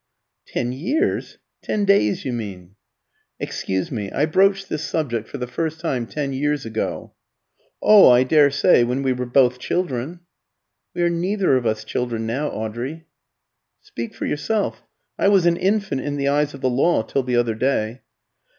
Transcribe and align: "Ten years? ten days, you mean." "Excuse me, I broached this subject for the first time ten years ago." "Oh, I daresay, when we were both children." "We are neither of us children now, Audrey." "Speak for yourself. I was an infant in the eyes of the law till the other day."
"Ten 0.47 0.71
years? 0.71 1.37
ten 1.61 1.85
days, 1.85 2.25
you 2.25 2.33
mean." 2.33 2.73
"Excuse 3.39 3.91
me, 3.91 4.11
I 4.11 4.25
broached 4.25 4.67
this 4.67 4.83
subject 4.83 5.27
for 5.27 5.37
the 5.37 5.45
first 5.45 5.79
time 5.79 6.07
ten 6.07 6.33
years 6.33 6.65
ago." 6.65 7.13
"Oh, 7.83 8.09
I 8.09 8.23
daresay, 8.23 8.81
when 8.83 9.03
we 9.03 9.13
were 9.13 9.27
both 9.27 9.59
children." 9.59 10.21
"We 10.95 11.03
are 11.03 11.09
neither 11.11 11.55
of 11.55 11.67
us 11.67 11.83
children 11.83 12.25
now, 12.25 12.47
Audrey." 12.49 13.05
"Speak 13.79 14.15
for 14.15 14.25
yourself. 14.25 14.81
I 15.19 15.27
was 15.27 15.45
an 15.45 15.55
infant 15.57 16.01
in 16.01 16.17
the 16.17 16.29
eyes 16.29 16.55
of 16.55 16.61
the 16.61 16.67
law 16.71 17.03
till 17.03 17.21
the 17.21 17.35
other 17.35 17.53
day." 17.53 18.01